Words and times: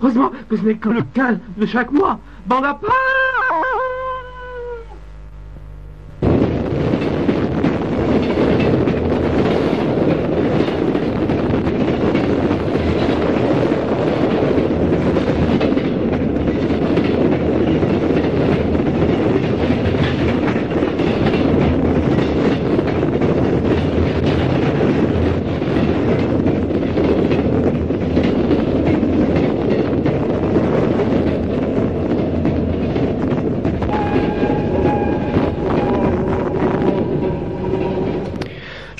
heureusement 0.00 0.30
que 0.48 0.56
ce 0.56 0.62
n'est 0.62 0.76
que 0.76 0.88
le 0.88 1.02
calme 1.02 1.40
de 1.56 1.66
chaque 1.66 1.92
mois. 1.92 2.18
Bande 2.46 2.64
à 2.64 2.74
part 2.74 2.90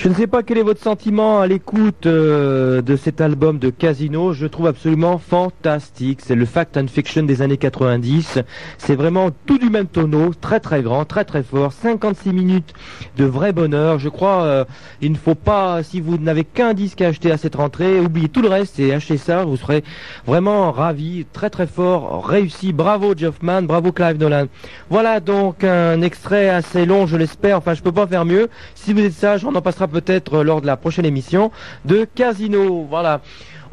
ne 0.11 0.15
sais 0.17 0.27
pas 0.27 0.43
quel 0.43 0.57
est 0.57 0.63
votre 0.63 0.81
sentiment 0.81 1.39
à 1.39 1.47
l'écoute 1.47 2.05
euh, 2.05 2.81
de 2.81 2.97
cet 2.97 3.21
album 3.21 3.59
de 3.59 3.69
Casino. 3.69 4.33
Je 4.33 4.45
trouve 4.45 4.67
absolument 4.67 5.17
fantastique. 5.17 6.19
C'est 6.21 6.35
le 6.35 6.45
fact 6.45 6.75
and 6.75 6.87
fiction 6.87 7.23
des 7.23 7.41
années 7.41 7.55
90. 7.55 8.39
C'est 8.77 8.95
vraiment 8.95 9.29
tout 9.45 9.57
du 9.57 9.69
même 9.69 9.87
tonneau, 9.87 10.33
très 10.33 10.59
très 10.59 10.81
grand, 10.81 11.05
très 11.05 11.23
très 11.23 11.43
fort. 11.43 11.71
56 11.71 12.33
minutes 12.33 12.73
de 13.15 13.23
vrai 13.23 13.53
bonheur. 13.53 13.99
Je 13.99 14.09
crois 14.09 14.43
euh, 14.43 14.65
il 14.99 15.13
ne 15.13 15.17
faut 15.17 15.35
pas, 15.35 15.81
si 15.81 16.01
vous 16.01 16.17
n'avez 16.17 16.43
qu'un 16.43 16.73
disque 16.73 17.01
à 17.01 17.07
acheter 17.07 17.31
à 17.31 17.37
cette 17.37 17.55
rentrée, 17.55 18.01
oubliez 18.01 18.27
tout 18.27 18.41
le 18.41 18.49
reste 18.49 18.79
et 18.79 18.93
achetez 18.93 19.17
ça. 19.17 19.45
Vous 19.45 19.55
serez 19.55 19.81
vraiment 20.27 20.73
ravis. 20.73 21.25
Très 21.31 21.49
très 21.49 21.67
fort, 21.67 22.27
réussi. 22.27 22.73
Bravo 22.73 23.15
Geoffman, 23.15 23.61
bravo 23.61 23.93
Clive 23.93 24.17
Nolan. 24.17 24.47
Voilà 24.89 25.21
donc 25.21 25.63
un 25.63 26.01
extrait 26.01 26.49
assez 26.49 26.85
long, 26.85 27.07
je 27.07 27.15
l'espère. 27.15 27.57
Enfin, 27.59 27.75
je 27.75 27.81
peux 27.81 27.93
pas 27.93 28.07
faire 28.07 28.25
mieux. 28.25 28.49
Si 28.75 28.91
vous 28.91 28.99
êtes 28.99 29.13
sage, 29.13 29.45
on 29.45 29.55
en 29.55 29.61
passera 29.61 29.87
peut-être 29.87 30.00
lors 30.43 30.61
de 30.61 30.65
la 30.67 30.77
prochaine 30.77 31.05
émission 31.05 31.51
de 31.85 32.05
Casino. 32.15 32.85
Voilà. 32.89 33.21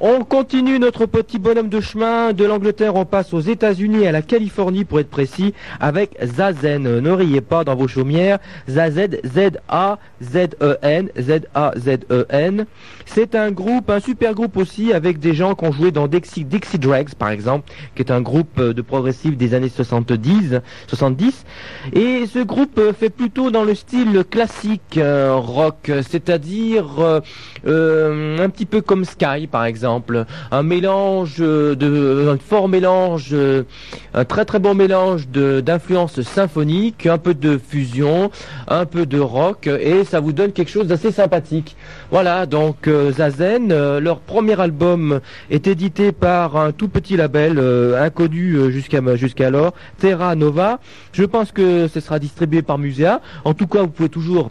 On 0.01 0.23
continue 0.23 0.79
notre 0.79 1.07
petit 1.07 1.41
bonhomme 1.41 1.69
de 1.69 1.81
chemin. 1.81 2.33
De 2.33 2.45
l'Angleterre, 2.45 2.95
on 2.95 3.05
passe 3.05 3.35
aux 3.35 3.41
États-Unis 3.41 4.07
à 4.07 4.13
la 4.13 4.23
Californie 4.23 4.85
pour 4.85 5.01
être 5.01 5.11
précis 5.11 5.55
avec 5.81 6.17
Zazen. 6.23 7.01
Ne 7.01 7.11
riez 7.11 7.41
pas 7.41 7.65
dans 7.65 7.75
vos 7.75 7.89
chaumières. 7.89 8.39
Zazen, 8.71 9.17
Z-A-Z-E-N, 9.25 11.09
Z-A-Z-E-N. 11.19 12.67
C'est 13.07 13.35
un 13.35 13.51
groupe, 13.51 13.91
un 13.91 13.99
super 13.99 14.35
groupe 14.35 14.57
aussi 14.57 14.93
avec 14.93 15.19
des 15.19 15.35
gens 15.35 15.57
qui 15.57 15.65
ont 15.65 15.73
joué 15.73 15.91
dans 15.91 16.07
Dixie, 16.07 16.45
Dixie 16.45 16.79
Drags 16.79 17.15
par 17.19 17.31
exemple, 17.31 17.69
qui 17.97 18.03
est 18.03 18.13
un 18.13 18.21
groupe 18.21 18.61
de 18.61 18.83
progressif 18.83 19.37
des 19.37 19.53
années 19.55 19.69
70, 19.69 20.61
70. 20.87 21.45
Et 21.93 22.27
ce 22.33 22.39
groupe 22.39 22.81
fait 22.97 23.11
plutôt 23.11 23.51
dans 23.51 23.65
le 23.65 23.75
style 23.75 24.23
classique 24.31 24.97
euh, 24.97 25.35
rock, 25.35 25.91
c'est-à-dire 26.09 27.01
euh, 27.01 27.21
euh, 27.67 28.39
un 28.39 28.49
petit 28.49 28.67
peu 28.67 28.81
comme 28.81 29.05
Sky 29.05 29.49
par 29.51 29.65
exemple 29.65 29.88
un 30.51 30.63
mélange 30.63 31.39
de, 31.39 32.29
un 32.29 32.39
fort 32.39 32.69
mélange, 32.69 33.35
un 34.15 34.25
très 34.25 34.45
très 34.45 34.59
bon 34.59 34.75
mélange 34.75 35.29
d'influences 35.29 36.21
symphoniques, 36.23 37.07
un 37.07 37.19
peu 37.19 37.35
de 37.35 37.59
fusion, 37.59 38.31
un 38.69 38.87
peu 38.87 39.07
de 39.07 39.19
rock, 39.19 39.67
et 39.67 40.05
ça 40.05 40.21
vous 40.21 40.33
donne 40.33 40.53
quelque 40.53 40.71
chose 40.71 40.87
d'assez 40.87 41.13
sympathique. 41.13 41.77
Voilà, 42.11 42.47
donc 42.47 42.89
euh, 42.89 43.13
Zazen, 43.13 43.71
euh, 43.71 44.01
leur 44.01 44.21
premier 44.21 44.59
album 44.61 45.21
est 45.51 45.67
édité 45.67 46.13
par 46.13 46.57
un 46.57 46.73
tout 46.73 46.89
petit 46.89 47.17
label 47.17 47.59
euh, 47.59 48.03
inconnu 48.03 48.73
jusqu'à 48.73 49.01
jusqu'alors, 49.17 49.73
Terra 49.99 50.35
Nova. 50.35 50.81
Je 51.13 51.25
pense 51.25 51.53
que 51.53 51.89
ce 51.89 52.01
sera 52.01 52.19
distribué 52.19 52.63
par 52.63 52.79
Musea. 52.79 53.21
En 53.45 53.55
tout 53.55 53.67
cas, 53.67 53.83
vous 53.83 53.89
pouvez 53.89 54.09
toujours 54.09 54.51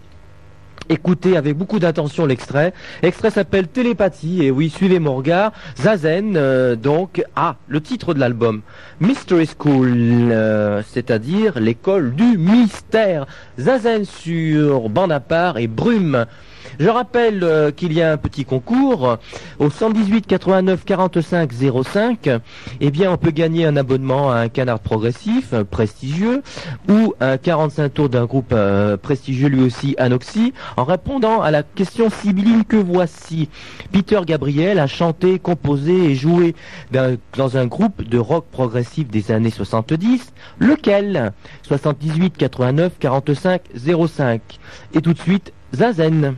Écoutez 0.90 1.36
avec 1.36 1.58
beaucoup 1.58 1.80
d'attention 1.80 2.26
l'extrait. 2.26 2.74
L'extrait 3.04 3.30
s'appelle 3.30 3.68
Télépathie 3.68 4.44
et 4.44 4.52
oui, 4.52 4.70
suivez 4.70 5.00
mon 5.00 5.16
regard. 5.16 5.52
Zazen, 5.78 6.38
euh, 6.38 6.78
donc, 6.78 7.24
ah, 7.36 7.58
le 7.68 7.82
titre 7.82 8.14
de 8.14 8.20
l'album. 8.22 8.62
Mystery 9.02 9.48
School, 9.48 9.92
euh, 10.32 10.82
c'est-à-dire 10.88 11.60
l'école 11.60 12.16
du 12.16 12.38
mystère. 12.38 13.26
Zazen 13.60 14.06
sur 14.06 14.88
bande 14.88 15.12
et 15.58 15.68
brume. 15.68 16.26
Je 16.80 16.90
rappelle 16.90 17.44
euh, 17.44 17.72
qu'il 17.72 17.92
y 17.94 18.04
a 18.04 18.12
un 18.12 18.18
petit 18.18 18.46
concours 18.46 19.18
au 19.58 19.70
118 19.70 20.28
89 20.28 20.86
45 20.86 21.52
05. 21.84 22.30
Eh 22.80 22.92
bien, 22.92 23.12
on 23.12 23.18
peut 23.18 23.32
gagner 23.32 23.66
un 23.66 23.76
abonnement 23.78 24.32
à 24.32 24.38
un 24.38 24.50
canard 24.50 24.80
progressif 24.80 25.54
euh, 25.54 25.64
prestigieux 25.64 26.44
ou 26.88 27.16
un 27.20 27.38
45 27.38 27.94
tours 27.94 28.10
d'un 28.10 28.26
groupe 28.26 28.52
euh, 28.54 28.96
prestigieux 28.96 29.48
lui 29.48 29.64
aussi 29.64 29.96
Anoxy 29.98 30.54
en 30.76 30.84
répondant 30.84 31.42
à 31.42 31.50
la 31.50 31.64
question 31.64 32.12
sibylline 32.12 32.64
que 32.64 32.78
voici. 32.78 33.50
Peter 33.92 34.20
Gabriel 34.26 34.78
a 34.78 34.88
chanté, 34.88 35.40
composé 35.40 36.12
et 36.12 36.16
joué 36.16 36.54
dans 36.92 37.58
un 37.58 37.66
groupe 37.66 38.08
de 38.08 38.20
rock 38.20 38.46
progressif 38.52 39.08
des 39.08 39.32
années 39.32 39.50
70. 39.50 40.32
Lequel? 40.60 41.34
78 41.64 42.38
89 42.38 42.94
45 43.00 43.62
05. 44.08 44.42
Et 44.94 45.02
tout 45.02 45.14
de 45.14 45.20
suite, 45.20 45.54
Zazen. 45.74 46.36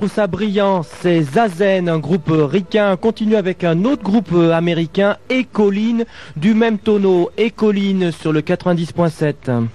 Trouve 0.00 0.14
ça 0.14 0.26
brillant. 0.26 0.82
C'est 0.82 1.20
Zazen, 1.20 1.86
un 1.90 1.98
groupe 1.98 2.30
ricain. 2.30 2.96
Continue 2.96 3.36
avec 3.36 3.64
un 3.64 3.84
autre 3.84 4.02
groupe 4.02 4.32
américain, 4.50 5.18
Ecoline, 5.30 6.06
du 6.36 6.54
même 6.54 6.78
tonneau. 6.78 7.30
Ecoline 7.36 8.10
sur 8.10 8.32
le 8.32 8.40
90.7. 8.40 9.66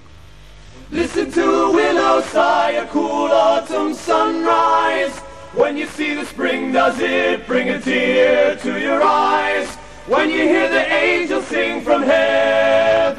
Listen 0.90 1.30
to 1.30 1.70
willow 1.72 2.20
sigh, 2.32 2.74
a 2.76 2.86
cool 2.92 3.30
autumn 3.30 3.94
sunrise. 3.94 5.14
When 5.54 5.76
you 5.76 5.86
see 5.86 6.16
the 6.16 6.24
spring, 6.24 6.72
does 6.72 6.98
it 6.98 7.46
bring 7.46 7.68
a 7.70 7.78
tear 7.78 8.56
to 8.56 8.80
your 8.80 9.00
eyes? 9.04 9.68
When 10.08 10.30
you 10.30 10.42
hear 10.42 10.68
the 10.68 10.92
angels 10.92 11.44
sing 11.46 11.82
from 11.82 12.02
heaven, 12.02 13.16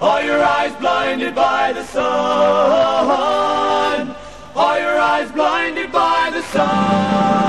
are 0.00 0.22
your 0.24 0.42
eyes 0.42 0.72
blinded 0.80 1.36
by 1.36 1.72
the 1.72 1.84
sun? 1.84 3.21
Are 4.62 4.78
your 4.78 4.96
eyes 4.96 5.32
blinded 5.32 5.90
by 5.90 6.30
the 6.32 6.40
sun? 6.52 7.41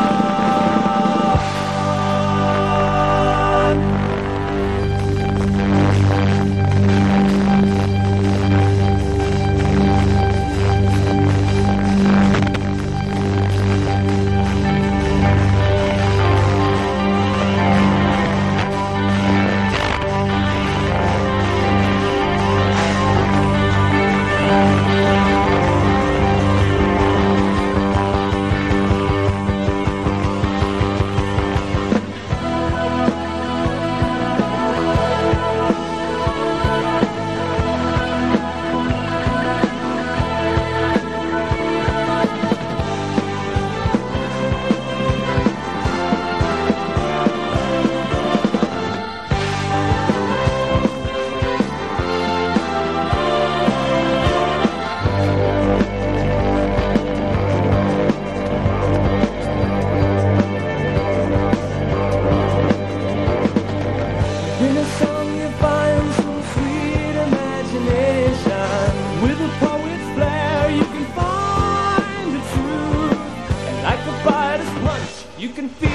Can 75.54 75.70
feel 75.70 75.93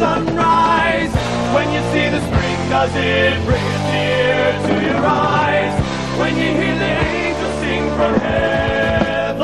sunrise. 0.00 1.12
When 1.54 1.68
you 1.74 1.82
see 1.92 2.08
the 2.08 2.20
spring, 2.28 2.58
does 2.70 2.92
it 2.96 3.34
bring 3.44 3.64
a 3.76 3.80
tear 3.90 4.52
to 4.66 4.74
your 4.88 5.04
eyes? 5.04 5.74
When 6.18 6.32
you 6.36 6.48
hear 6.60 6.74
the 6.84 6.92
angels 7.12 7.54
sing 7.60 7.84
from 7.98 8.14
heaven, 8.28 9.42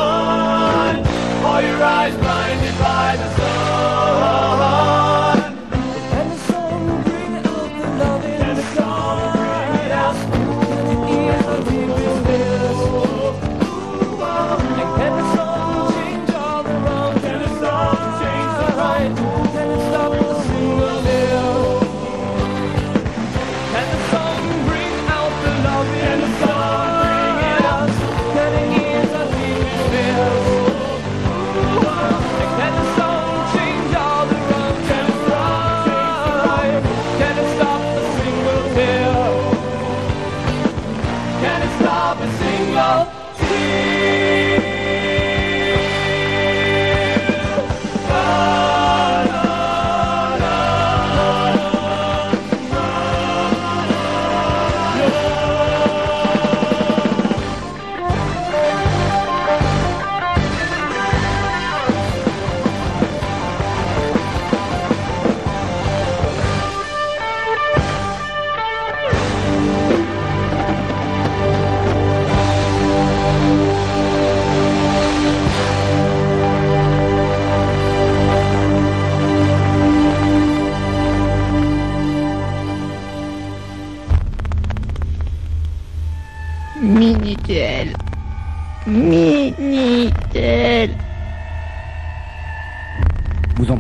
are 1.45 1.63
your 1.63 1.83
eyes 1.83 2.26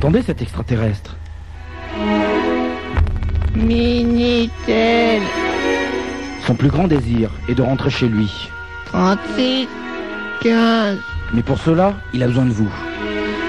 Vous 0.06 0.10
entendez 0.10 0.24
cet 0.24 0.40
extraterrestre 0.40 1.16
Minitel. 3.56 5.20
Son 6.46 6.54
plus 6.54 6.68
grand 6.68 6.86
désir 6.86 7.32
est 7.48 7.56
de 7.56 7.62
rentrer 7.62 7.90
chez 7.90 8.06
lui. 8.06 8.30
36 8.84 9.66
15 10.44 10.98
Mais 11.34 11.42
pour 11.42 11.58
cela, 11.58 11.94
il 12.14 12.22
a 12.22 12.28
besoin 12.28 12.44
de 12.44 12.52
vous. 12.52 12.70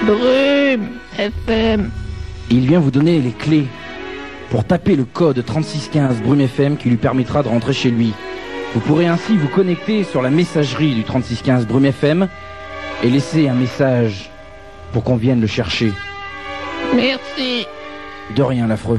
Brume 0.04 0.88
FM. 1.16 1.92
Il 2.50 2.66
vient 2.66 2.80
vous 2.80 2.90
donner 2.90 3.20
les 3.20 3.30
clés 3.30 3.68
pour 4.50 4.64
taper 4.64 4.96
le 4.96 5.04
code 5.04 5.44
3615 5.44 6.22
Brume 6.22 6.40
FM 6.40 6.76
qui 6.76 6.88
lui 6.88 6.96
permettra 6.96 7.44
de 7.44 7.48
rentrer 7.48 7.72
chez 7.72 7.92
lui. 7.92 8.12
Vous 8.74 8.80
pourrez 8.80 9.06
ainsi 9.06 9.36
vous 9.36 9.46
connecter 9.46 10.02
sur 10.02 10.22
la 10.22 10.30
messagerie 10.30 10.96
du 10.96 11.04
3615 11.04 11.68
Brume 11.68 11.84
FM 11.84 12.26
et 13.04 13.10
laisser 13.10 13.48
un 13.48 13.54
message 13.54 14.32
pour 14.92 15.04
qu'on 15.04 15.16
vienne 15.16 15.40
le 15.40 15.46
chercher. 15.46 15.92
Merci. 16.98 17.64
De 18.34 18.42
rien, 18.42 18.66
l'affreux. 18.66 18.98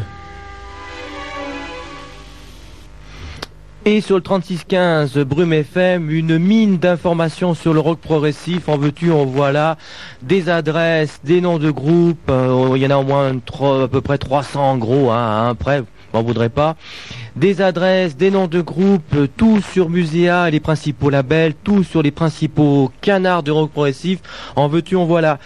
Et 3.84 4.00
sur 4.00 4.16
le 4.16 4.22
3615 4.22 5.18
Brume 5.20 5.52
FM, 5.52 6.10
une 6.10 6.38
mine 6.38 6.78
d'informations 6.78 7.54
sur 7.54 7.74
le 7.74 7.82
rock 7.82 8.00
progressif. 8.00 8.70
En 8.70 8.78
veux-tu, 8.78 9.12
en 9.12 9.26
voilà 9.26 9.78
des 10.22 10.48
adresses, 10.48 11.20
des 11.26 11.42
noms 11.42 11.60
de 11.60 11.72
groupes. 11.72 12.30
euh, 12.30 12.72
il 12.76 12.82
y 12.82 12.88
en 12.88 12.92
a 12.92 12.98
au 12.98 13.04
moins 13.04 13.34
à 13.34 13.88
peu 13.88 14.00
près 14.00 14.18
300 14.18 14.72
en 14.72 14.78
gros, 14.78 15.12
hein, 15.12 15.18
hein, 15.18 15.50
après, 15.50 15.84
m'en 16.14 16.24
voudrais 16.24 16.50
pas. 16.50 16.78
Des 17.36 17.62
adresses, 17.62 18.16
des 18.16 18.32
noms 18.32 18.48
de 18.48 18.62
groupes, 18.62 19.16
tout 19.36 19.62
sur 19.74 19.90
Muséa 19.90 20.48
et 20.48 20.52
les 20.52 20.60
principaux 20.62 21.10
labels, 21.10 21.54
tout 21.54 21.84
sur 21.84 22.02
les 22.02 22.12
principaux 22.12 22.92
canards 23.02 23.44
de 23.44 23.52
rock 23.52 23.72
progressif. 23.72 24.20
En 24.56 24.70
veux-tu, 24.70 24.96
en 24.96 25.06
voilà. 25.06 25.38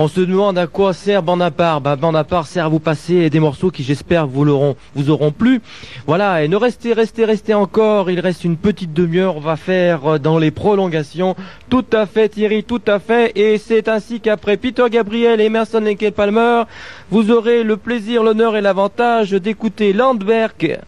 On 0.00 0.06
se 0.06 0.20
demande 0.20 0.56
à 0.58 0.68
quoi 0.68 0.92
sert 0.92 1.24
Bande 1.24 1.42
à 1.42 1.50
part. 1.50 1.80
Bah, 1.80 1.96
Bande 1.96 2.14
à 2.14 2.22
part 2.22 2.46
sert 2.46 2.66
à 2.66 2.68
vous 2.68 2.78
passer 2.78 3.30
des 3.30 3.40
morceaux 3.40 3.72
qui 3.72 3.82
j'espère 3.82 4.28
vous 4.28 4.44
l'auront, 4.44 4.76
vous 4.94 5.10
auront 5.10 5.32
plu. 5.32 5.60
Voilà, 6.06 6.44
et 6.44 6.46
ne 6.46 6.54
restez, 6.54 6.92
restez, 6.92 7.24
restez 7.24 7.52
encore. 7.52 8.08
Il 8.08 8.20
reste 8.20 8.44
une 8.44 8.56
petite 8.56 8.92
demi-heure. 8.92 9.36
On 9.36 9.40
va 9.40 9.56
faire 9.56 10.06
euh, 10.06 10.18
dans 10.20 10.38
les 10.38 10.52
prolongations. 10.52 11.34
Tout 11.68 11.84
à 11.92 12.06
fait, 12.06 12.28
Thierry, 12.28 12.62
tout 12.62 12.82
à 12.86 13.00
fait. 13.00 13.32
Et 13.34 13.58
c'est 13.58 13.88
ainsi 13.88 14.20
qu'après 14.20 14.56
Peter 14.56 14.84
Gabriel 14.88 15.40
et 15.40 15.46
Emerson 15.46 15.82
Palmer, 16.14 16.62
vous 17.10 17.32
aurez 17.32 17.64
le 17.64 17.76
plaisir, 17.76 18.22
l'honneur 18.22 18.56
et 18.56 18.60
l'avantage 18.60 19.32
d'écouter 19.32 19.92
Landberg 19.92 20.78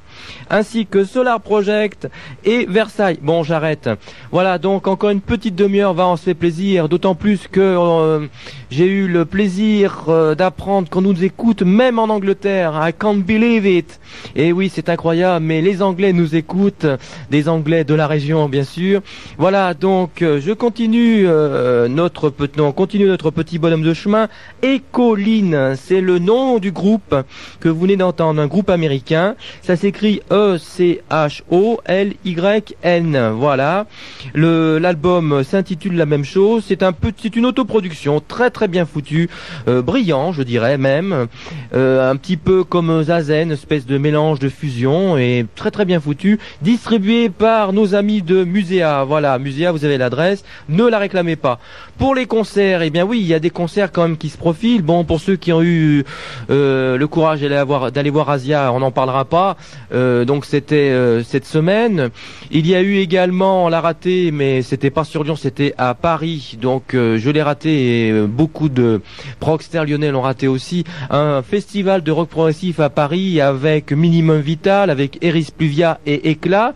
ainsi 0.48 0.86
que 0.86 1.04
Solar 1.04 1.40
Project 1.40 2.08
et 2.44 2.66
Versailles. 2.66 3.18
Bon, 3.22 3.42
j'arrête. 3.42 3.88
Voilà, 4.32 4.58
donc 4.58 4.86
encore 4.86 5.10
une 5.10 5.20
petite 5.20 5.54
demi-heure 5.54 5.94
va, 5.94 6.08
on 6.08 6.16
se 6.16 6.24
fait 6.24 6.34
plaisir, 6.34 6.88
d'autant 6.88 7.14
plus 7.14 7.48
que 7.48 7.60
euh, 7.60 8.26
j'ai 8.70 8.86
eu 8.86 9.08
le 9.08 9.24
plaisir 9.24 10.04
euh, 10.08 10.34
d'apprendre 10.34 10.88
qu'on 10.88 11.02
nous 11.02 11.24
écoute 11.24 11.62
même 11.62 11.98
en 11.98 12.04
Angleterre. 12.04 12.80
I 12.82 12.92
can't 12.92 13.18
believe 13.18 13.66
it. 13.66 14.00
Et 14.36 14.52
oui, 14.52 14.70
c'est 14.72 14.88
incroyable, 14.88 15.44
mais 15.44 15.60
les 15.60 15.82
Anglais 15.82 16.12
nous 16.12 16.34
écoutent, 16.34 16.86
des 17.30 17.48
Anglais 17.48 17.84
de 17.84 17.94
la 17.94 18.06
région, 18.06 18.48
bien 18.48 18.64
sûr. 18.64 19.02
Voilà, 19.38 19.74
donc 19.74 20.22
euh, 20.22 20.40
je 20.40 20.52
continue 20.52 21.24
euh, 21.26 21.88
notre 21.88 22.32
non, 22.56 22.68
on 22.68 22.72
continue 22.72 23.06
notre 23.06 23.30
petit 23.30 23.58
bonhomme 23.58 23.82
de 23.82 23.94
chemin. 23.94 24.28
Ecoline, 24.62 25.74
c'est 25.76 26.00
le 26.00 26.18
nom 26.18 26.58
du 26.58 26.72
groupe 26.72 27.14
que 27.60 27.68
vous 27.68 27.80
venez 27.80 27.96
d'entendre, 27.96 28.40
un 28.40 28.46
groupe 28.46 28.70
américain. 28.70 29.34
Ça 29.62 29.76
s'écrit 29.76 30.22
E 30.30 30.58
C 30.58 31.02
H 31.10 31.42
O 31.50 31.80
L 31.86 32.14
Y 32.24 32.76
N. 32.82 33.30
Voilà. 33.34 33.86
L'album 34.34 35.42
s'intitule 35.44 35.96
la 35.96 36.06
même 36.06 36.24
chose. 36.24 36.64
C'est 36.66 36.82
un 36.82 36.92
c'est 37.20 37.36
une 37.36 37.46
autoproduction 37.46 38.22
très 38.26 38.50
très 38.50 38.59
bien 38.68 38.86
foutue, 38.86 39.28
euh, 39.68 39.82
brillant, 39.82 40.32
je 40.32 40.42
dirais 40.42 40.78
même, 40.78 41.26
Euh, 41.72 42.10
un 42.10 42.16
petit 42.16 42.36
peu 42.36 42.64
comme 42.64 43.02
Zazen, 43.04 43.52
espèce 43.52 43.86
de 43.86 43.96
mélange 43.96 44.40
de 44.40 44.48
fusion 44.48 45.16
et 45.16 45.46
très 45.54 45.70
très 45.70 45.84
bien 45.84 46.00
foutu, 46.00 46.38
distribué 46.62 47.28
par 47.28 47.72
nos 47.72 47.94
amis 47.94 48.22
de 48.22 48.42
Muséa. 48.44 49.04
Voilà, 49.04 49.38
Muséa, 49.38 49.70
vous 49.70 49.84
avez 49.84 49.98
l'adresse. 49.98 50.44
Ne 50.68 50.84
la 50.88 50.98
réclamez 50.98 51.36
pas. 51.36 51.60
Pour 51.96 52.14
les 52.14 52.26
concerts, 52.26 52.82
eh 52.82 52.90
bien 52.90 53.04
oui, 53.04 53.20
il 53.20 53.26
y 53.26 53.34
a 53.34 53.38
des 53.38 53.50
concerts 53.50 53.92
quand 53.92 54.02
même 54.02 54.16
qui 54.16 54.30
se 54.30 54.38
profilent. 54.38 54.82
Bon, 54.82 55.04
pour 55.04 55.20
ceux 55.20 55.36
qui 55.36 55.52
ont 55.52 55.62
eu 55.62 56.04
euh, 56.50 56.96
le 56.96 57.06
courage 57.06 57.40
d'aller 57.40 57.62
voir, 57.62 57.92
d'aller 57.92 58.12
Asia, 58.26 58.72
on 58.72 58.80
n'en 58.80 58.90
parlera 58.90 59.24
pas. 59.24 59.56
Donc 59.92 60.44
c'était 60.44 60.92
cette 61.24 61.46
semaine. 61.46 62.10
Il 62.50 62.66
y 62.66 62.74
a 62.74 62.82
eu 62.82 62.96
également, 62.96 63.66
on 63.66 63.68
l'a 63.68 63.80
raté, 63.80 64.30
mais 64.32 64.62
c'était 64.62 64.90
pas 64.90 65.04
sur 65.04 65.24
Lyon, 65.24 65.36
c'était 65.36 65.74
à 65.78 65.94
Paris. 65.94 66.58
Donc 66.60 66.94
je 66.94 67.30
l'ai 67.30 67.42
raté 67.42 68.08
et 68.08 68.10
euh, 68.10 68.26
beaucoup 68.50 68.68
de 68.68 69.00
proxters 69.38 69.84
lyonnais 69.84 70.10
l'ont 70.10 70.22
raté 70.22 70.48
aussi. 70.48 70.82
Un 71.08 71.40
festival 71.40 72.02
de 72.02 72.10
rock 72.10 72.28
progressif 72.28 72.80
à 72.80 72.90
Paris 72.90 73.40
avec 73.40 73.92
Minimum 73.92 74.40
Vital, 74.40 74.90
avec 74.90 75.18
Eris 75.22 75.52
Pluvia 75.56 76.00
et 76.04 76.30
Éclat. 76.30 76.74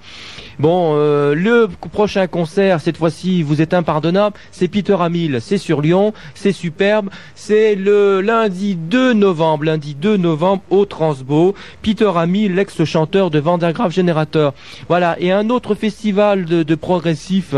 Bon, 0.61 0.93
euh, 0.95 1.35
le 1.35 1.69
prochain 1.91 2.29
concert, 2.29 2.81
cette 2.81 2.97
fois-ci, 2.97 3.43
vous 3.43 3.61
êtes 3.61 3.75
impardonnable, 3.75 4.37
c'est 4.53 4.69
Peter 4.69 4.97
Hamil, 5.01 5.41
c'est 5.41 5.59
sur 5.59 5.81
Lyon, 5.81 6.13
c'est 6.35 6.53
superbe, 6.53 7.11
c'est 7.35 7.75
le 7.75 8.21
lundi 8.21 8.77
2 8.77 9.15
novembre, 9.15 9.65
lundi 9.65 9.97
2 9.97 10.17
novembre 10.17 10.63
au 10.71 10.85
Transbo, 10.85 11.57
Peter 11.83 12.13
Hamil, 12.15 12.55
l'ex-chanteur 12.55 13.31
de 13.31 13.41
Vandergraaf 13.41 13.93
Generator. 13.93 14.55
Voilà, 14.89 15.17
et 15.19 15.33
un 15.33 15.51
autre 15.51 15.75
festival 15.75 16.45
de 16.45 16.75
progressif 16.77 17.57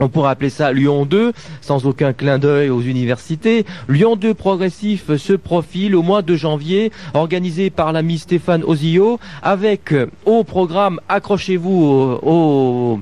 on 0.00 0.08
pourrait 0.08 0.30
appeler 0.30 0.50
ça 0.50 0.72
Lyon 0.72 1.06
2, 1.06 1.32
sans 1.60 1.86
aucun 1.86 2.12
clin 2.12 2.38
d'œil 2.38 2.70
aux 2.70 2.80
universités. 2.80 3.64
Lyon 3.88 4.16
2 4.16 4.34
progressif 4.34 5.16
se 5.16 5.32
profile 5.32 5.94
au 5.96 6.02
mois 6.02 6.22
de 6.22 6.36
janvier, 6.36 6.92
organisé 7.14 7.70
par 7.70 7.92
l'ami 7.92 8.18
Stéphane 8.18 8.62
Ozio, 8.64 9.18
avec 9.42 9.92
euh, 9.92 10.06
au 10.24 10.44
programme, 10.44 11.00
accrochez-vous 11.08 12.20
au, 12.22 12.94
au 12.94 13.00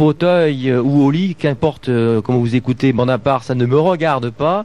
fauteuil 0.00 0.70
euh, 0.70 0.80
ou 0.80 1.02
au 1.02 1.10
lit, 1.10 1.34
qu'importe 1.34 1.90
euh, 1.90 2.22
comment 2.22 2.38
vous 2.38 2.56
écoutez, 2.56 2.94
bande 2.94 3.10
à 3.10 3.18
part, 3.18 3.44
ça 3.44 3.54
ne 3.54 3.66
me 3.66 3.78
regarde 3.78 4.30
pas. 4.30 4.64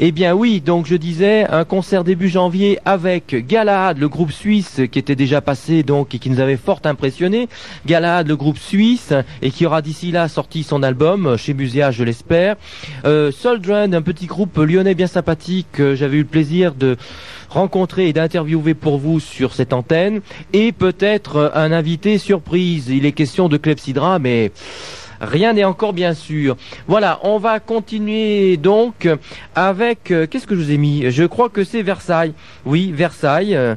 Eh 0.00 0.10
bien 0.10 0.34
oui, 0.34 0.60
donc 0.60 0.86
je 0.86 0.96
disais, 0.96 1.46
un 1.48 1.64
concert 1.64 2.02
début 2.02 2.28
janvier 2.28 2.80
avec 2.84 3.46
Galahad, 3.46 3.98
le 3.98 4.08
groupe 4.08 4.32
suisse 4.32 4.80
qui 4.90 4.98
était 4.98 5.14
déjà 5.14 5.40
passé 5.40 5.84
donc 5.84 6.16
et 6.16 6.18
qui 6.18 6.30
nous 6.30 6.40
avait 6.40 6.56
fort 6.56 6.80
impressionné. 6.82 7.48
Galahad, 7.86 8.26
le 8.26 8.34
groupe 8.34 8.58
suisse, 8.58 9.12
et 9.40 9.52
qui 9.52 9.66
aura 9.66 9.82
d'ici 9.82 10.10
là 10.10 10.26
sorti 10.26 10.64
son 10.64 10.82
album, 10.82 11.28
euh, 11.28 11.36
chez 11.36 11.54
Muséa, 11.54 11.92
je 11.92 12.02
l'espère. 12.02 12.56
Euh, 13.04 13.30
Soldrun, 13.30 13.92
un 13.92 14.02
petit 14.02 14.26
groupe 14.26 14.56
lyonnais 14.56 14.96
bien 14.96 15.06
sympathique, 15.06 15.68
que 15.70 15.94
j'avais 15.94 16.16
eu 16.16 16.22
le 16.22 16.26
plaisir 16.26 16.74
de 16.74 16.96
rencontrer 17.52 18.08
et 18.08 18.12
d'interviewer 18.12 18.74
pour 18.74 18.98
vous 18.98 19.20
sur 19.20 19.52
cette 19.54 19.72
antenne. 19.72 20.20
Et 20.52 20.72
peut-être 20.72 21.36
euh, 21.36 21.50
un 21.54 21.72
invité 21.72 22.18
surprise. 22.18 22.88
Il 22.88 23.06
est 23.06 23.12
question 23.12 23.48
de 23.48 23.56
Clepsydra, 23.56 24.18
mais 24.18 24.52
rien 25.20 25.52
n'est 25.52 25.64
encore 25.64 25.92
bien 25.92 26.14
sûr. 26.14 26.56
Voilà, 26.88 27.20
on 27.22 27.38
va 27.38 27.60
continuer 27.60 28.56
donc 28.56 29.08
avec... 29.54 30.10
euh, 30.10 30.26
Qu'est-ce 30.26 30.46
que 30.46 30.54
je 30.54 30.60
vous 30.60 30.70
ai 30.72 30.78
mis? 30.78 31.10
Je 31.10 31.24
crois 31.24 31.48
que 31.48 31.64
c'est 31.64 31.82
Versailles. 31.82 32.34
Oui, 32.64 32.92
Versailles. 32.92 33.54
euh, 33.54 33.74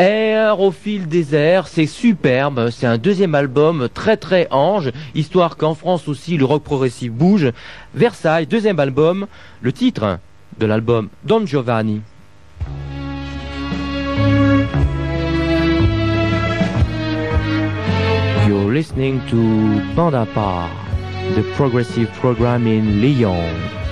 Air 0.00 0.60
au 0.60 0.70
fil 0.70 1.08
des 1.08 1.34
airs, 1.34 1.66
c'est 1.66 1.88
superbe, 1.88 2.70
c'est 2.70 2.86
un 2.86 2.98
deuxième 2.98 3.34
album 3.34 3.88
très 3.92 4.16
très 4.16 4.46
ange, 4.52 4.92
histoire 5.16 5.56
qu'en 5.56 5.74
France 5.74 6.06
aussi 6.06 6.36
le 6.36 6.44
rock 6.44 6.62
progressif 6.62 7.10
bouge. 7.10 7.50
Versailles, 7.96 8.46
deuxième 8.46 8.78
album, 8.78 9.26
le 9.60 9.72
titre 9.72 10.20
de 10.60 10.66
l'album 10.66 11.08
Don 11.24 11.44
Giovanni. 11.44 12.00
You're 18.46 18.72
listening 18.72 19.20
to 19.28 19.36
Bandapa, 19.94 20.70
the 21.34 21.42
progressive 21.54 22.10
program 22.14 22.66
in 22.66 23.00
Lyon. 23.02 23.87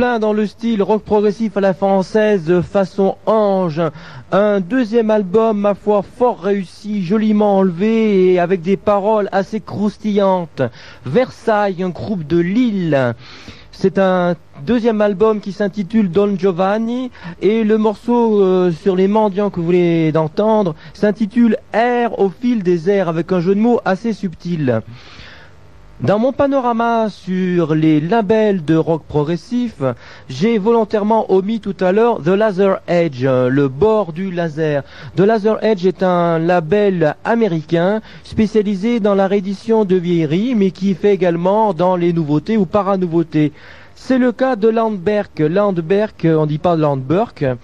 Plein 0.00 0.18
dans 0.18 0.32
le 0.32 0.46
style 0.46 0.82
rock 0.82 1.02
progressif 1.02 1.58
à 1.58 1.60
la 1.60 1.74
française 1.74 2.62
façon 2.62 3.18
ange. 3.26 3.82
Un 4.32 4.60
deuxième 4.60 5.10
album, 5.10 5.60
ma 5.60 5.74
foi, 5.74 6.00
fort 6.00 6.40
réussi, 6.40 7.04
joliment 7.04 7.58
enlevé 7.58 8.32
et 8.32 8.38
avec 8.38 8.62
des 8.62 8.78
paroles 8.78 9.28
assez 9.30 9.60
croustillantes. 9.60 10.62
Versailles, 11.04 11.82
un 11.82 11.90
groupe 11.90 12.26
de 12.26 12.38
Lille. 12.38 13.14
C'est 13.72 13.98
un 13.98 14.36
deuxième 14.64 15.02
album 15.02 15.38
qui 15.38 15.52
s'intitule 15.52 16.10
Don 16.10 16.34
Giovanni 16.34 17.10
et 17.42 17.62
le 17.62 17.76
morceau 17.76 18.42
euh, 18.42 18.72
sur 18.72 18.96
les 18.96 19.06
mendiants 19.06 19.50
que 19.50 19.60
vous 19.60 19.66
voulez 19.66 20.12
d'entendre 20.12 20.76
s'intitule 20.94 21.58
Air 21.74 22.18
au 22.18 22.30
fil 22.30 22.62
des 22.62 22.88
airs 22.88 23.10
avec 23.10 23.32
un 23.32 23.40
jeu 23.40 23.54
de 23.54 23.60
mots 23.60 23.82
assez 23.84 24.14
subtil. 24.14 24.80
Dans 26.02 26.18
mon 26.18 26.32
panorama 26.32 27.08
sur 27.10 27.74
les 27.74 28.00
labels 28.00 28.64
de 28.64 28.74
rock 28.74 29.02
progressif, 29.06 29.82
j'ai 30.30 30.56
volontairement 30.56 31.30
omis 31.30 31.60
tout 31.60 31.76
à 31.78 31.92
l'heure 31.92 32.22
The 32.22 32.28
Laser 32.28 32.80
Edge, 32.88 33.22
le 33.24 33.68
bord 33.68 34.14
du 34.14 34.30
laser. 34.30 34.82
The 35.16 35.20
Laser 35.20 35.62
Edge 35.62 35.84
est 35.84 36.02
un 36.02 36.38
label 36.38 37.16
américain 37.22 38.00
spécialisé 38.24 38.98
dans 38.98 39.14
la 39.14 39.26
réédition 39.26 39.84
de 39.84 39.96
vieilleries, 39.96 40.54
mais 40.54 40.70
qui 40.70 40.94
fait 40.94 41.12
également 41.12 41.74
dans 41.74 41.96
les 41.96 42.14
nouveautés 42.14 42.56
ou 42.56 42.64
para-nouveautés. 42.64 43.52
C'est 43.94 44.18
le 44.18 44.32
cas 44.32 44.56
de 44.56 44.68
Landberg. 44.68 45.38
Landberg, 45.38 46.14
on 46.24 46.46
dit 46.46 46.56
pas 46.56 46.76
Landberg 46.76 47.58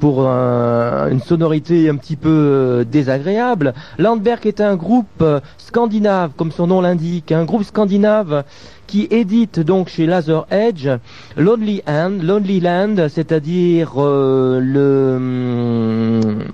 pour 0.00 0.26
un- 0.26 1.08
une 1.10 1.20
sonorité 1.20 1.88
un 1.88 1.96
petit 1.96 2.16
peu 2.16 2.28
euh, 2.30 2.84
désagréable. 2.84 3.74
Landberg 3.98 4.46
est 4.46 4.60
un 4.60 4.74
groupe 4.74 5.06
euh, 5.22 5.40
scandinave, 5.58 6.32
comme 6.36 6.50
son 6.50 6.66
nom 6.66 6.80
l'indique, 6.80 7.30
un 7.32 7.44
groupe 7.44 7.62
scandinave 7.64 8.44
qui 8.86 9.06
édite 9.10 9.60
donc 9.60 9.88
chez 9.88 10.06
Laser 10.06 10.46
Edge 10.50 10.88
Lonely 11.36 11.82
Land, 11.86 12.18
Lonely 12.22 12.60
Land, 12.60 12.96
c'est-à-dire 13.08 13.92
euh, 13.98 14.58
le 14.60 15.16
hum, 15.16 16.44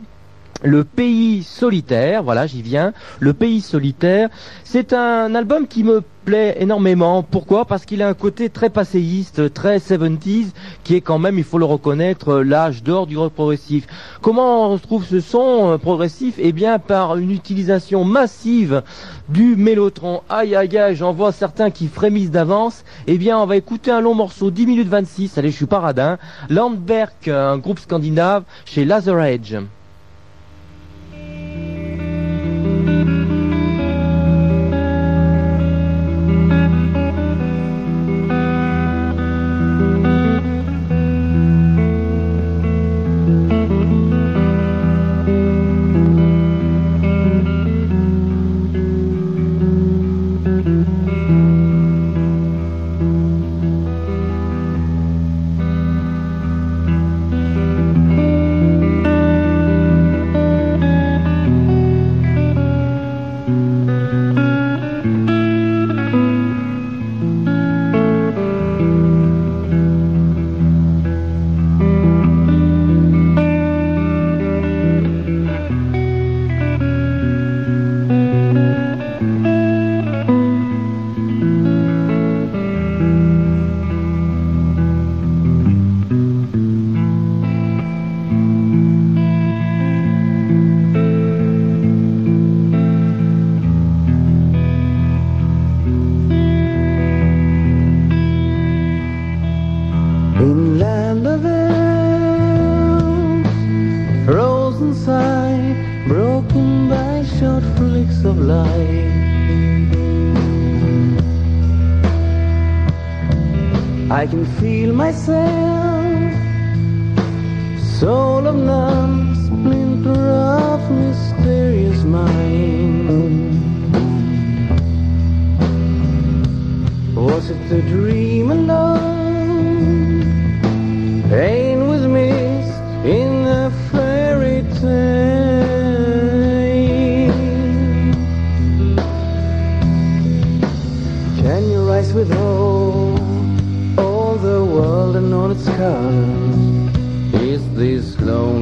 le 0.63 0.85
pays 0.85 1.43
solitaire, 1.43 2.23
voilà, 2.23 2.47
j'y 2.47 2.63
viens. 2.63 2.93
Le 3.21 3.33
pays 3.35 3.61
solitaire, 3.61 4.29
c'est 4.65 4.93
un 4.93 5.35
album 5.35 5.67
qui 5.67 5.85
me 5.85 6.03
plaît 6.25 6.57
énormément. 6.59 7.23
Pourquoi? 7.23 7.67
Parce 7.67 7.85
qu'il 7.85 8.03
a 8.03 8.09
un 8.09 8.15
côté 8.15 8.49
très 8.51 8.71
passéiste, 8.71 9.53
très 9.53 9.79
70s, 9.79 10.49
qui 10.83 10.95
est 10.97 11.01
quand 11.01 11.19
même, 11.19 11.39
il 11.39 11.45
faut 11.45 11.59
le 11.59 11.65
reconnaître, 11.65 12.39
l'âge 12.39 12.83
d'or 12.83 13.07
du 13.07 13.17
rock 13.17 13.33
progressif. 13.33 13.87
Comment 14.23 14.73
on 14.73 14.79
trouve 14.79 15.05
ce 15.05 15.21
son 15.21 15.73
euh, 15.73 15.79
progressif? 15.79 16.35
Eh 16.39 16.53
bien, 16.53 16.79
par 16.79 17.17
une 17.17 17.31
utilisation 17.31 18.05
massive 18.05 18.83
du 19.29 19.57
mélotron. 19.57 20.23
Aïe 20.29 20.57
aïe 20.57 20.77
aïe, 20.77 20.97
j'en 20.97 21.13
vois 21.13 21.33
certains 21.33 21.71
qui 21.71 21.87
frémissent 21.87 22.31
d'avance. 22.31 22.85
Eh 23.07 23.19
bien, 23.19 23.39
on 23.39 23.47
va 23.47 23.57
écouter 23.57 23.91
un 23.91 24.01
long 24.01 24.15
morceau, 24.15 24.51
10 24.51 24.67
minutes 24.67 24.89
26. 24.89 25.39
Allez, 25.39 25.51
je 25.51 25.57
suis 25.57 25.67
paradin. 25.67 26.19
Landberg, 26.49 27.13
un 27.29 27.59
groupe 27.59 27.79
scandinave, 27.79 28.43
chez 28.65 28.85
Laser 28.85 29.23
Edge. 29.23 29.57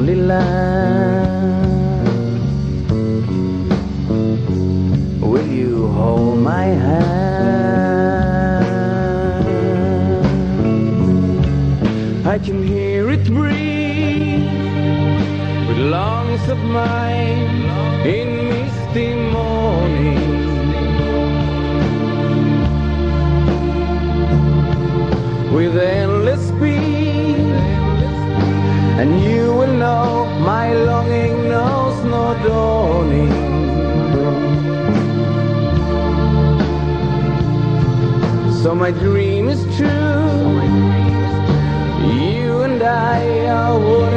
Alhamdulillah. 0.05 0.45
Will 5.23 5.47
you 5.47 5.89
hold 5.89 6.41
my 6.41 6.65
hand? 6.65 7.07
I 12.27 12.39
can 12.39 12.63
hear 12.63 13.09
it 13.13 13.25
breathe 13.25 14.45
with 15.69 15.79
lungs 15.79 16.49
of 16.51 16.59
mine 16.59 17.65
in 18.05 18.29
misty 18.51 19.15
morning. 19.33 20.21
With 25.55 25.75
dawning. 32.45 33.33
So 38.63 38.75
my 38.75 38.91
dream 38.91 39.49
is 39.49 39.63
true. 39.77 40.53
You 42.21 42.63
and 42.63 42.83
I 42.83 43.47
are 43.47 43.79
what 43.79 44.14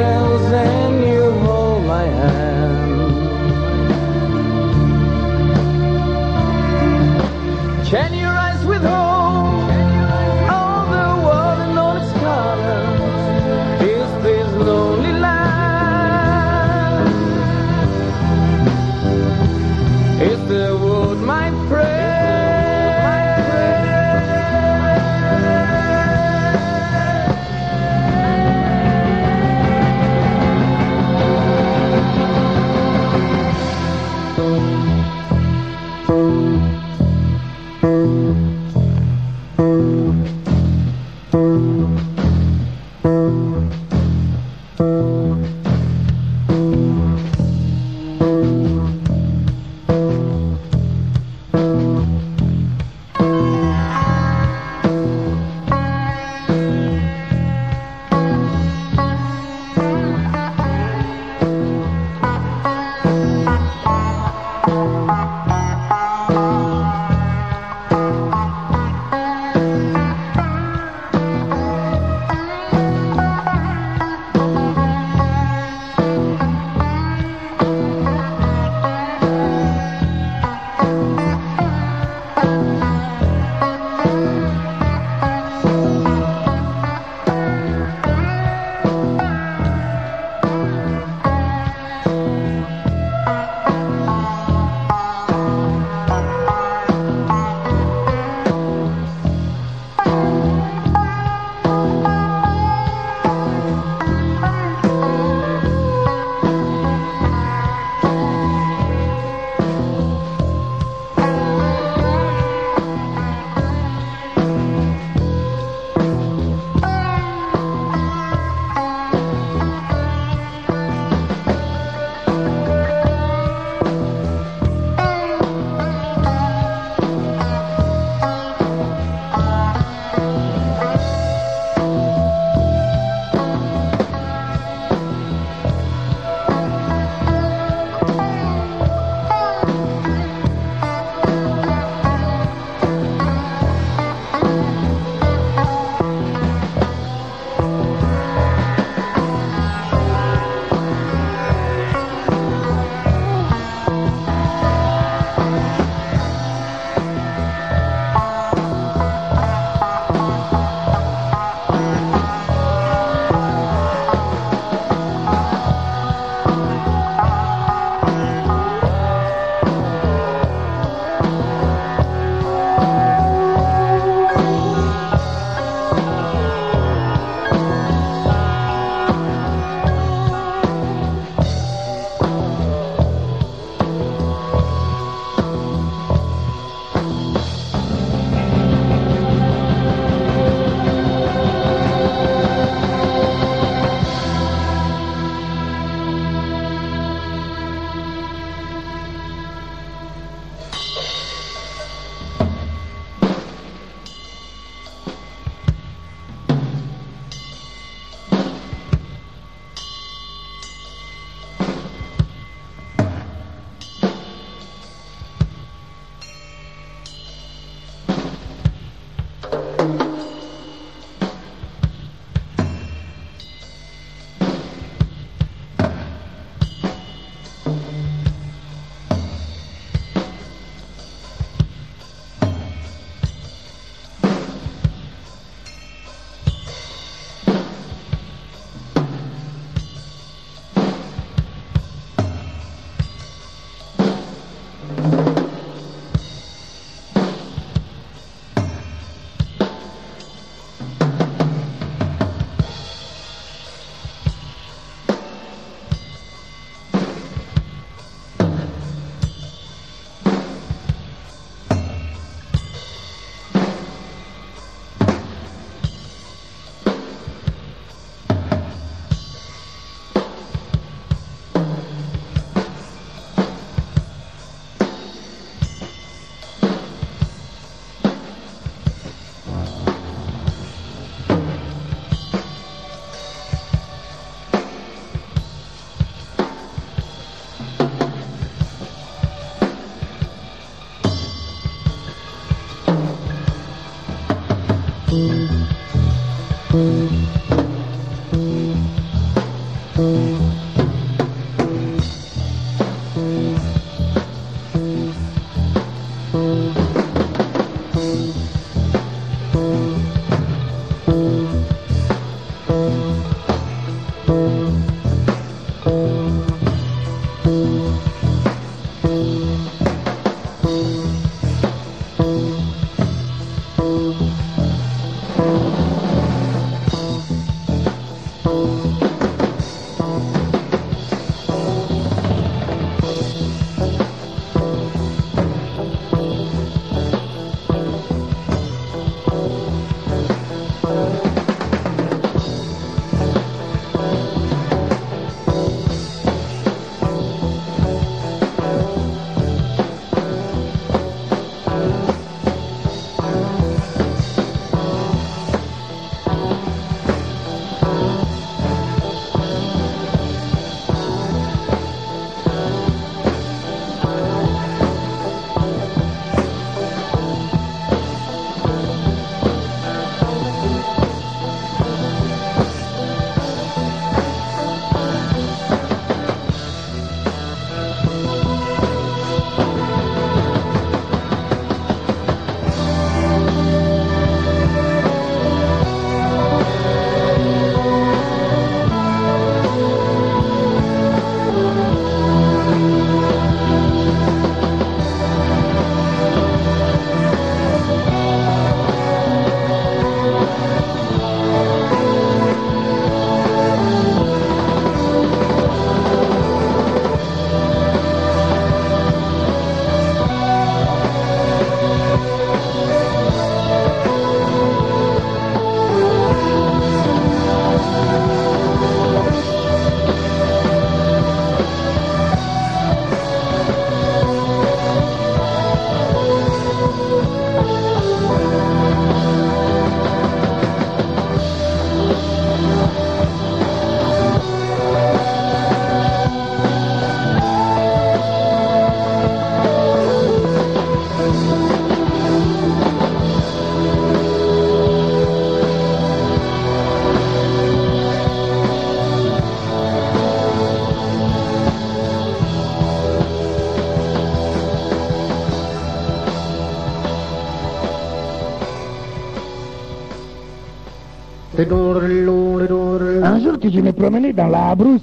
je 463.70 463.80
me 463.80 463.92
promenais 463.92 464.32
dans 464.32 464.48
la 464.48 464.74
brousse, 464.74 465.02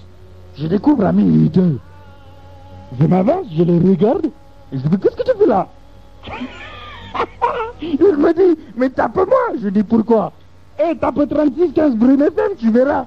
je 0.58 0.68
découvre 0.68 1.06
ami 1.06 1.46
hideux. 1.46 1.80
Je 3.00 3.06
m'avance, 3.08 3.48
je 3.56 3.64
le 3.64 3.74
regarde, 3.90 4.28
et 4.72 4.78
je 4.78 4.88
dis, 4.88 4.98
qu'est-ce 5.00 5.16
que 5.16 5.24
tu 5.24 5.38
fais 5.38 5.48
là? 5.48 5.68
Il 7.82 7.98
me 8.00 8.34
dit, 8.34 8.60
mais 8.76 8.90
tape-moi. 8.90 9.60
Je 9.62 9.70
dis, 9.70 9.84
pourquoi? 9.84 10.32
Eh, 10.80 10.96
tape 10.98 11.18
36-15 11.18 11.96
Brune 11.96 12.22
FM, 12.22 12.52
tu 12.58 12.72
verras. 12.72 13.06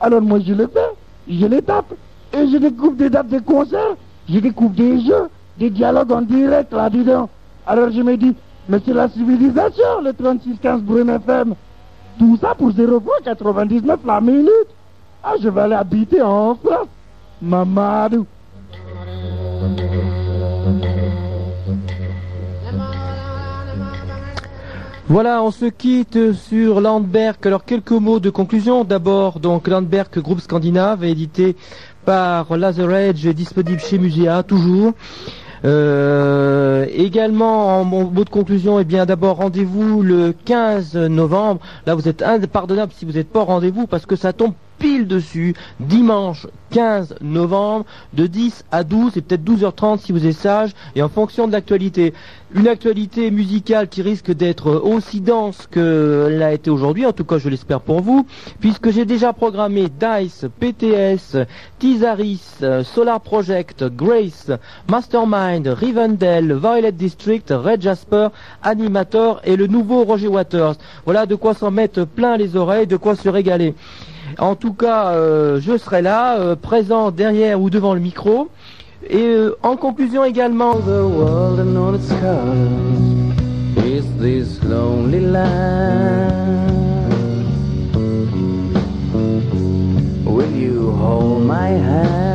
Alors 0.00 0.22
moi, 0.22 0.38
je 0.40 0.52
le 0.52 0.66
fais, 0.66 0.90
je 1.28 1.46
les 1.46 1.62
tape, 1.62 1.94
et 2.32 2.48
je 2.48 2.56
découvre 2.56 2.96
des 2.96 3.10
dates 3.10 3.28
de 3.28 3.38
concerts, 3.38 3.96
je 4.28 4.38
découvre 4.38 4.74
des 4.74 5.00
jeux, 5.00 5.28
des 5.58 5.70
dialogues 5.70 6.12
en 6.12 6.22
direct 6.22 6.72
là-dedans. 6.72 7.28
Alors 7.66 7.90
je 7.90 8.00
me 8.00 8.16
dis, 8.16 8.34
mais 8.68 8.78
c'est 8.84 8.94
la 8.94 9.08
civilisation, 9.08 10.00
le 10.02 10.12
36-15 10.12 10.80
Brune 10.80 11.10
FM. 11.10 11.54
Tout 12.20 12.36
ça 12.38 12.54
pour 12.54 12.70
0 12.70 13.00
fois 13.00 13.16
99 13.24 14.00
la 14.04 14.20
minute. 14.20 14.50
Ah, 15.24 15.36
je 15.42 15.48
vais 15.48 15.62
aller 15.62 15.74
habiter 15.74 16.20
en 16.20 16.54
France. 16.54 16.88
Mamadou. 17.40 18.26
Voilà, 25.08 25.42
on 25.42 25.50
se 25.50 25.64
quitte 25.64 26.34
sur 26.34 26.82
Landberg. 26.82 27.36
Alors 27.46 27.64
quelques 27.64 27.90
mots 27.90 28.20
de 28.20 28.28
conclusion. 28.28 28.84
D'abord, 28.84 29.40
donc 29.40 29.66
Landberg, 29.66 30.18
groupe 30.18 30.40
scandinave, 30.40 31.04
édité 31.04 31.56
par 32.04 32.54
Laser 32.54 32.92
Edge, 32.96 33.26
disponible 33.28 33.80
chez 33.80 33.96
Muséa, 33.98 34.42
toujours. 34.42 34.92
Euh, 35.64 36.86
également, 36.92 37.80
en 37.80 37.84
mot 37.84 38.24
de 38.24 38.30
conclusion, 38.30 38.78
eh 38.78 38.84
bien 38.84 39.04
d'abord 39.06 39.36
rendez-vous 39.36 40.02
le 40.02 40.32
15 40.32 40.96
novembre. 40.96 41.60
Là, 41.86 41.94
vous 41.94 42.08
êtes 42.08 42.22
impardonnable 42.22 42.92
si 42.96 43.04
vous 43.04 43.12
n'êtes 43.12 43.30
pas 43.30 43.40
au 43.40 43.44
rendez-vous 43.44 43.86
parce 43.86 44.06
que 44.06 44.16
ça 44.16 44.32
tombe 44.32 44.54
pile 44.80 45.06
dessus, 45.06 45.54
dimanche 45.78 46.48
15 46.70 47.16
novembre, 47.20 47.84
de 48.14 48.26
10 48.26 48.64
à 48.72 48.82
12 48.82 49.16
et 49.16 49.20
peut-être 49.20 49.44
12h30 49.44 49.98
si 50.00 50.12
vous 50.12 50.26
êtes 50.26 50.36
sage, 50.36 50.70
et 50.96 51.02
en 51.02 51.08
fonction 51.08 51.46
de 51.46 51.52
l'actualité. 51.52 52.14
Une 52.54 52.66
actualité 52.66 53.30
musicale 53.30 53.88
qui 53.88 54.02
risque 54.02 54.32
d'être 54.32 54.72
aussi 54.72 55.20
dense 55.20 55.68
que 55.70 56.28
l'a 56.30 56.52
été 56.52 56.70
aujourd'hui, 56.70 57.06
en 57.06 57.12
tout 57.12 57.24
cas 57.24 57.38
je 57.38 57.48
l'espère 57.48 57.80
pour 57.80 58.00
vous, 58.00 58.26
puisque 58.58 58.90
j'ai 58.90 59.04
déjà 59.04 59.32
programmé 59.32 59.88
Dice, 59.88 60.46
PTS, 60.58 61.36
Tizaris, 61.78 62.58
Solar 62.82 63.20
Project, 63.20 63.84
Grace, 63.84 64.50
Mastermind, 64.88 65.68
Rivendell, 65.68 66.56
Violet 66.56 66.92
District, 66.92 67.50
Red 67.50 67.82
Jasper, 67.82 68.28
Animator 68.62 69.40
et 69.44 69.56
le 69.56 69.66
nouveau 69.66 70.04
Roger 70.04 70.28
Waters. 70.28 70.76
Voilà 71.04 71.26
de 71.26 71.34
quoi 71.34 71.54
s'en 71.54 71.70
mettre 71.70 72.04
plein 72.04 72.36
les 72.36 72.56
oreilles, 72.56 72.86
de 72.86 72.96
quoi 72.96 73.14
se 73.14 73.28
régaler. 73.28 73.74
En 74.38 74.54
tout 74.54 74.72
cas, 74.72 75.12
euh, 75.12 75.60
je 75.60 75.76
serai 75.76 76.02
là, 76.02 76.38
euh, 76.38 76.56
présent 76.56 77.10
derrière 77.10 77.60
ou 77.60 77.70
devant 77.70 77.94
le 77.94 78.00
micro. 78.00 78.48
Et 79.08 79.16
euh, 79.16 79.56
en 79.62 79.76
conclusion 79.76 80.24
également, 80.24 80.74
The 80.74 81.02
world 81.02 81.60
and 81.60 81.76
all 81.76 81.94
its 81.94 82.08
colors 82.20 82.90
is 83.86 84.04
this 84.18 84.62
lonely 84.62 85.20
land. 85.20 86.30
Will 90.24 90.50
you 90.54 90.92
hold 90.92 91.44
my 91.46 91.68
hand? 91.68 92.30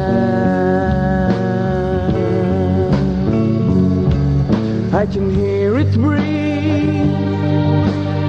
I 4.93 5.05
can 5.05 5.29
hear 5.35 5.77
it 5.77 5.91
breathe 5.93 7.11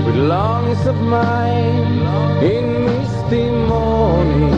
with 0.05 0.17
lungs 0.17 0.87
of 0.87 0.97
mine 1.01 2.03
in 2.43 2.86
testimony 3.29 4.51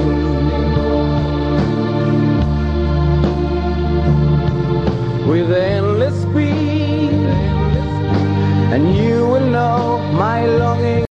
with 5.26 5.50
endless 5.52 6.22
speed, 6.22 7.12
and 8.72 8.96
you 8.96 9.26
will 9.26 9.48
know 9.50 9.98
my 10.12 10.46
longing. 10.46 11.06